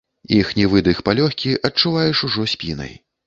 [0.37, 2.93] Іхні выдых палёгкі адчуваеш ужо спінай.